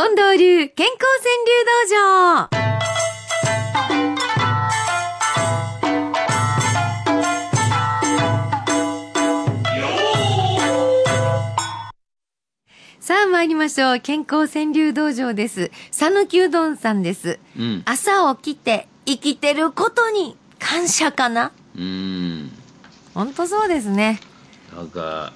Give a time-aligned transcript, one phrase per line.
[0.00, 2.48] 近藤流健康川柳道場
[13.00, 13.98] さあ参りましょう。
[13.98, 15.72] 健康川柳道場です。
[15.90, 17.40] さぬきうどんさんです。
[17.58, 17.82] うん。
[17.84, 21.50] 朝起きて生きてることに感謝かな？
[21.76, 22.52] うん。
[23.14, 24.20] ほんとそうですね。
[24.76, 25.32] なんか、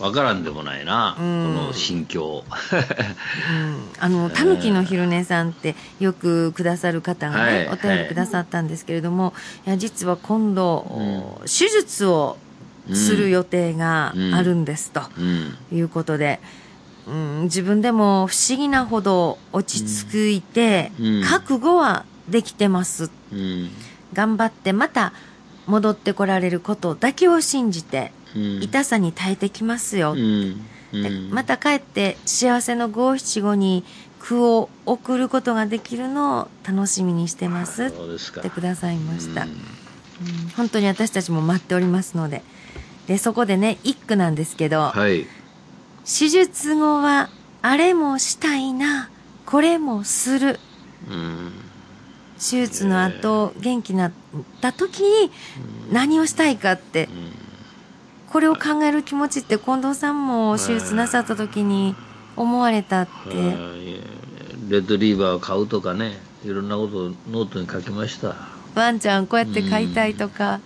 [0.00, 2.44] あーわからんでもないな、こうんの心境。
[2.46, 9.32] うんあの、たぬきの昼寝さんってよくくださる方がね、はいお便りくださったんですけれども、
[9.66, 12.36] い、や、実は今度、手術を
[12.92, 15.56] する予定があるんですとうん。
[15.76, 16.40] いうことで、
[17.06, 23.10] うん、自分でも不思議なほど落ち着いて、うん覚悟はできてます。
[23.32, 23.70] うん。
[24.12, 25.12] 頑張ってまた
[25.66, 28.21] 戻ってこられることだけを信じて、うん。
[28.34, 30.16] 痛さに耐えてきますよ。
[31.30, 33.84] また帰って幸せの五七五に
[34.18, 37.86] 句を送ることができるのを楽しみにしてます。
[37.86, 37.90] っ。
[38.42, 39.48] てくださいました、うん。
[39.48, 39.56] うん。
[40.56, 42.42] 本当に私たちも待っておりますので。
[43.08, 45.26] でそこでね一句なんですけど、はい。
[46.04, 47.30] 手術後は
[47.62, 49.10] あれもしたいな
[49.44, 50.60] これもする。
[51.08, 51.52] うん。
[52.38, 54.12] 手術の後元気になっ
[54.60, 55.30] た時に
[55.92, 57.08] 何をしたいかって
[58.32, 61.94] これを考える気持ちって近藤さんも手術なさった時に
[62.34, 63.32] 思われたって
[64.68, 66.12] レトリーバーを買うとかね、
[66.44, 68.34] いろんなことをノートに書きました。
[68.74, 70.60] ワンちゃんこうやって飼いたいとか。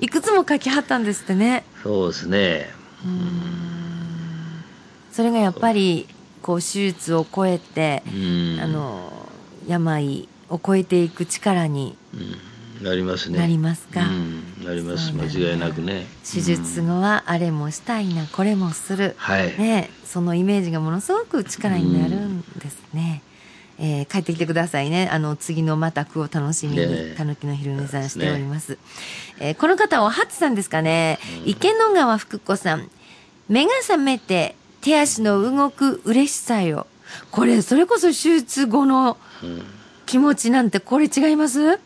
[0.00, 1.64] いくつも書きはったんですってね。
[1.84, 2.70] そうですね。
[5.12, 6.08] それがやっぱり、
[6.42, 8.60] こう、手術を超えて、うん。
[8.60, 9.12] あの、
[9.68, 12.20] 病を超えていく力にうん、
[12.82, 13.38] なりますね。
[13.38, 14.02] なりますか？
[14.02, 15.12] うん、なります。
[15.12, 16.06] 間違いなくね。
[16.30, 19.14] 手術後はあれもしたいな、これもする。
[19.16, 19.58] はい。
[19.58, 23.22] ね、そのイメージがものすごく力になるんですね。
[23.78, 25.08] えー帰ってきてくださいね。
[25.12, 28.78] あの、次のまた句を楽しみねに、えたぬきの昼寝さんしております。
[29.38, 31.18] えーこの方は、ハッツさんですかね。
[31.44, 32.90] 池野川福子さん。
[33.48, 36.86] 目が覚めて、手足の動く嬉しさよ。
[37.30, 39.62] これ、それこそ手術後のうん。
[40.06, 41.60] 気持ちなんて、これ違います？
[41.60, 41.78] うん、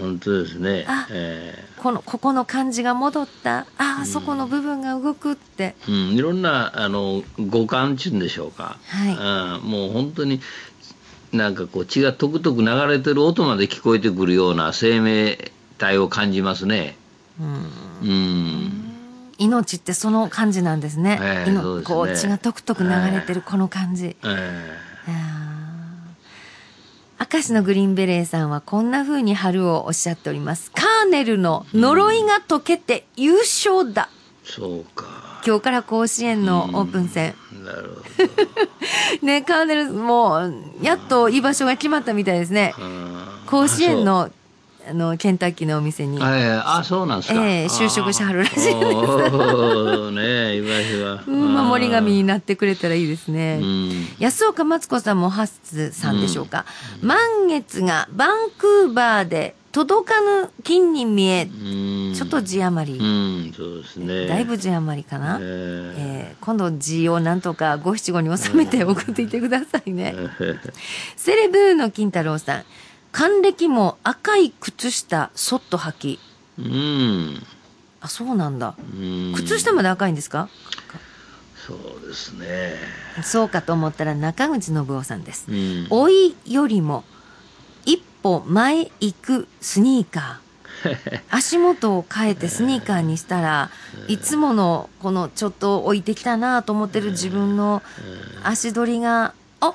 [0.00, 0.84] 本当ですね。
[0.88, 3.60] あえこの、ここの感じが戻った。
[3.78, 5.76] ああ、そこの部分が動くって。
[5.88, 8.78] えうん、いろんな、あの、五感っていうんでしょうか。
[8.88, 10.40] はいうん、もう本当に、
[11.32, 16.96] なんかこう血がとくとく流れてる音まで聞こえてくるような生命体を感じますね。
[17.38, 17.44] う
[18.06, 18.84] んうん。
[19.36, 21.18] 命ってその感じなんですね。
[21.22, 24.16] ええそうですねこう血がとくとく流れてるこの感じ。
[24.24, 25.37] えあー
[27.30, 30.70] 明石のグリーンベレーさんはこんな風に春をおっしゃっております。
[30.70, 34.08] カーネルの呪いが解けて優勝だ。
[34.44, 35.42] えそうか。
[35.46, 37.34] 今日から甲子園のオープン戦。
[37.62, 38.02] なる
[39.20, 42.74] ほ ね、カーネルもう、やっと居場所が決まったみたいですね。
[42.78, 42.84] ど。
[42.84, 44.30] うん甲子園の、
[44.90, 46.18] あの、ケンタッキーのお店に。
[46.18, 47.46] はい、あ、そうなんですか。
[47.46, 48.82] ええ就職しはるらしいですね
[50.22, 51.24] え、居場所は。
[51.26, 53.58] うん守り神になってくれたらいいですね。
[53.60, 54.06] うん。
[54.18, 56.64] 安岡マツコさんもハッツさんでしょうか、
[57.02, 62.14] 満月がバンクーバーで届かぬ金に見え、うん。
[62.14, 64.26] ちょっと字余り、うん、そうですね。
[64.26, 70.14] だいぶ字余りかな、ええー今度字をなんとか五七五に収めて送っていってくださいね。
[70.40, 70.54] え
[71.16, 72.64] セレブーの金太郎さん、
[73.12, 76.18] 還暦も赤い靴下そっと履き。
[76.58, 77.42] うん。
[78.00, 78.74] あ、そうなんだ。
[78.78, 79.32] うん。
[79.34, 80.48] 靴下まで赤いんですか、
[81.66, 82.74] そうですね。
[83.22, 85.46] そうかと思ったら中口信夫さんです。
[85.48, 85.88] うん。
[85.88, 87.04] 老いよりも
[87.84, 90.48] 一歩前行くスニーカー。
[91.30, 93.70] 足元を変えてスニーカーにしたら、
[94.06, 97.82] いつものこのちょっと置いてきたなと思ってる自分の
[98.44, 99.74] 足取りが、あ、あ、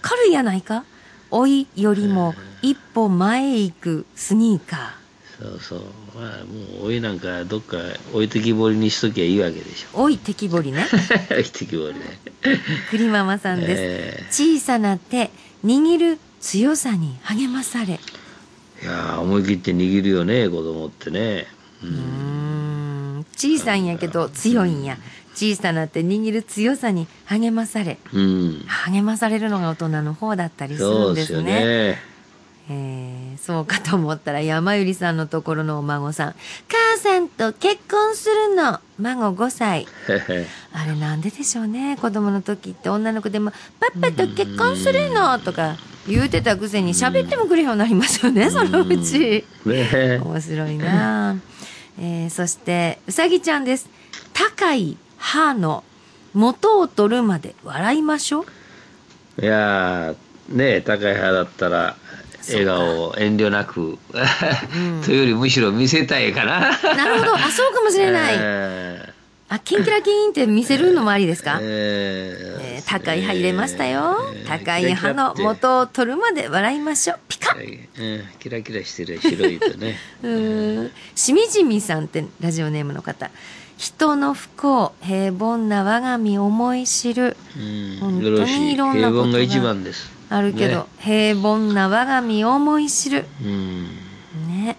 [0.00, 0.84] 軽いやないか？
[1.30, 4.94] 老いよりも一歩前へ行くスニーカ
[5.40, 5.80] そうそう。
[6.16, 7.76] まあ、もう、おいなんか、どっか
[8.12, 9.96] 置いてきぼりにしときゃいいわけでしょ。
[9.96, 10.00] ー。
[10.02, 10.84] 老い敵ぼりね。
[11.30, 12.00] 置いてきぼりね。
[12.90, 13.72] 栗ママさんです。
[13.76, 15.30] え小さな手、
[15.64, 18.00] 握る強さに励まされ。
[18.82, 21.46] えいやー思い切って握るよね、子供ってね。
[21.84, 21.86] う。
[21.86, 24.96] うん小さいんやけど強いんや
[25.34, 28.64] 小さな手握る強さに励まされうん。
[28.66, 31.98] 励まされるのが大人の方だったりすそるうんですすねね。
[32.70, 36.34] えーそうかと思ったら山ゆりさんのところのお孫さん。
[36.68, 38.80] 母さんと結婚するの。
[38.98, 39.86] 孫5歳。
[40.74, 41.96] あれなんででしょうね。
[42.00, 45.76] 子供の時って女の子でも「パパと結婚するの?」とか
[46.06, 49.44] 言うてたくせに喋ってもくれるようになりますよねそのうち。
[49.64, 50.20] ね。
[50.22, 51.30] 面白いな。
[51.30, 51.34] あ、
[52.00, 53.88] えーそしてうさぎちゃんです。
[54.34, 55.84] 高い歯の
[56.34, 58.40] 元を取るまで笑いましょ
[59.38, 59.42] う。
[59.42, 61.96] いやーね高い派だったら
[62.50, 63.98] 笑顔を遠慮なく、
[65.04, 66.60] というよりむしろ見せたいかな。
[66.94, 67.34] なるほど。
[67.34, 68.34] あ、そうかもしれない。
[68.38, 69.18] え
[69.50, 74.16] あ、キンキラキンって見せるのもありですーか、えーえー高い歯入れましたよ。
[74.46, 77.18] 高い歯の元を取るまで笑いましょう。
[77.28, 79.96] ピカッうん、キラキラしてる白いとね。
[80.22, 83.30] うーんしみじみさんってラジオネームの方。
[83.76, 87.36] 人の不幸、平凡な我が身思い知る。
[87.56, 88.72] うん、本当に。
[88.72, 90.17] いろんなことが平凡が一番です。
[90.30, 93.26] あるけど、ね平凡な我が身思い知る。
[93.42, 93.88] うん。
[94.48, 94.76] ね。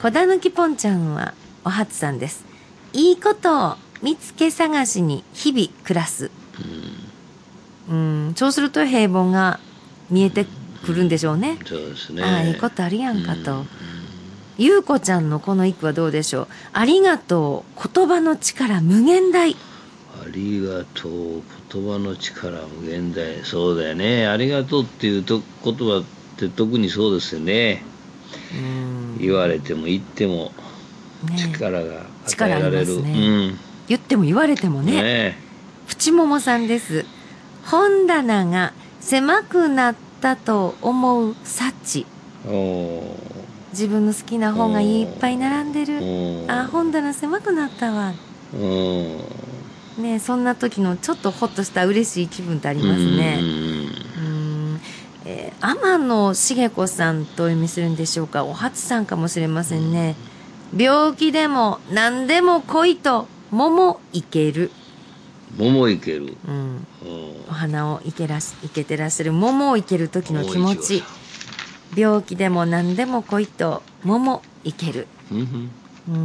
[0.00, 2.44] 小田抜きぽんちゃんはお初さんです。
[2.92, 6.30] いいことを見つけ探しに日々暮らす。
[7.88, 9.60] うん、そうすると平凡が
[10.10, 10.46] 見えて
[10.84, 11.58] くるんでしょうね。
[11.64, 12.22] そうですね。
[12.22, 13.64] ああ、いいことあるやんかと。
[14.58, 16.48] ゆうこちゃんのこの一句はどうでしょう？
[16.72, 17.88] ありがとう。
[17.94, 19.54] 言葉の力無限大。
[19.54, 19.56] あ
[20.30, 27.82] りがとう言葉の力無限大そうだよねありがとうっていうと言葉って特にそうですよね
[28.54, 29.18] うん。
[29.18, 30.52] 言われても言っても
[31.24, 35.02] ね力が与えられる、りますね言っても言われてもうんね。
[35.02, 35.38] ね
[35.86, 37.04] プチモモさんです。
[37.64, 42.06] 本棚が狭くなったと思う幸。
[42.46, 43.16] お
[43.72, 45.94] 自分の好きな本がいっぱい並んでる。
[45.98, 48.14] ーあ、本棚狭くなったわ。
[48.54, 49.31] うん
[49.98, 53.38] ねそんな時のちょっとほっとした嬉しい気分ってありますね。
[53.40, 53.46] うん。
[53.46, 54.28] う
[54.78, 54.80] ん。
[55.24, 58.44] えー天野茂子さんとお読みするんでしょうか？
[58.44, 60.16] お初さんかもしれませんね。
[60.76, 64.72] 病気でも何でも来いと桃いける、
[65.56, 71.04] 桃いける、うん、うんお花をいけらしいけてらっしゃる桃をいける時の気持ち。
[71.94, 75.06] 病気でも何でも来いと桃いける
[76.08, 76.14] うん。
[76.14, 76.18] う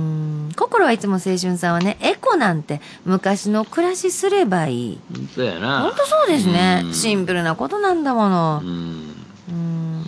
[0.49, 4.99] ん心はいつも青春さんはねエコなんて昔の暮らしすればいい。
[5.13, 5.81] 本当やな。
[5.81, 6.81] 本当そうですね。
[6.85, 6.93] うん。
[6.93, 8.61] シンプルなことなんだもの。
[8.63, 9.15] うん。
[9.49, 10.05] うん。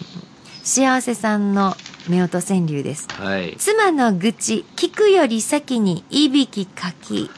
[0.64, 1.76] 幸せさんの
[2.08, 3.08] 夫婦川柳です。
[3.12, 3.56] はい。
[3.58, 7.30] 妻の愚痴、聞くより先にいびきかき。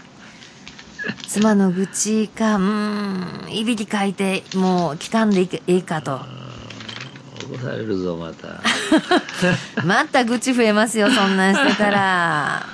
[1.27, 6.19] 妻の愚痴か、うーん、いびきかいて、もう聞かんでいいいかと。
[7.39, 8.61] 起こされるぞまた
[9.85, 12.65] また愚痴増えますよ、そんなんしてたら。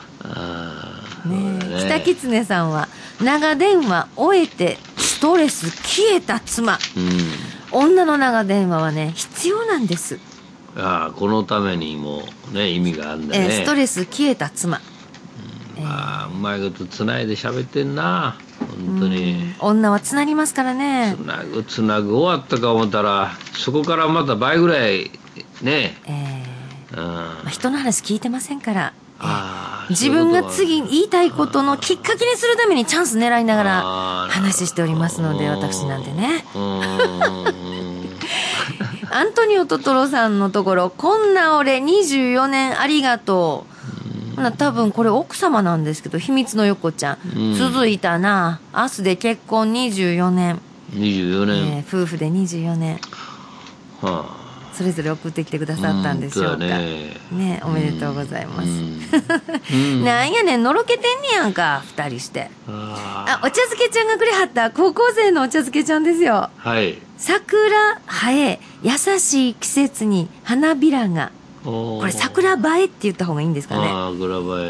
[1.26, 2.88] ねそうだえ、北狐さんは、
[3.22, 6.74] 長電話終えて、ストレス消えた妻。
[6.74, 10.20] うん女の長電話はね、必要なんです。
[10.78, 12.24] ああこのためにも
[12.54, 14.78] ね意味があるんだねえーストレス消えた妻。
[15.84, 18.38] ああうまいことつないで喋ってんな
[18.88, 21.26] 本当に女はつなぎますからねつ。
[21.26, 25.12] なぐつなぐ終わったか思ったらそこからまた倍ぐらい
[25.62, 26.44] ねえ。
[26.94, 27.06] ーうん。
[27.06, 33.82] まあ、人の話聞いてませんから、えー自分が次言いたいことのきっかけにするためにチャンス狙いながら
[34.30, 36.44] 話しておりますので私なんでね。
[39.10, 43.66] アントニオ・トトロさんのところ「こんな俺24年ありがと
[44.34, 47.56] う」ほな多分これ奥様なんですけど秘密の横ちゃん、うん。
[47.56, 48.60] 続いたな。
[48.76, 50.60] 明日で結婚24年、
[50.94, 53.00] 24年、えー夫婦で24年。
[54.02, 54.47] はあ
[54.78, 57.18] それぞれ送ってきてくださったんでしょうか、ね。
[57.32, 60.04] ねおめでとうございます、うん。
[60.06, 62.52] なんやねんのろけてんねやんか二人して。
[62.68, 66.36] ああ、お茶漬けちゃんがくれはった高校生のお茶漬けちゃんですよ。
[66.36, 67.00] あはい。
[67.18, 71.32] 桜生え、優しい季節に花びらが。
[71.64, 73.88] ここれ桜映えって言った方がいいんですかね。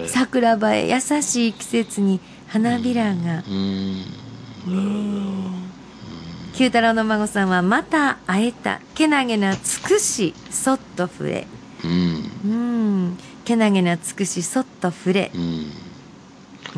[0.07, 3.13] 桜映え、優しい季節に花びらが。
[3.13, 4.05] ねうん。
[5.53, 5.56] え。
[6.57, 11.45] 九太郎の孫さんは、また会えた、けなげなつくし、そっと触れ。
[11.83, 11.91] うん
[12.43, 12.47] う
[13.11, 13.17] ん。
[13.45, 15.31] けなげなつくし、そっと触れ。
[15.35, 15.71] うん